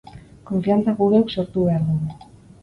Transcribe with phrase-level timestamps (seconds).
[0.51, 2.19] Konfiantza guk geuk sortu behar dugu.